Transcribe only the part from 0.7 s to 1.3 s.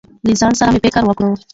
مې فکر وکړ.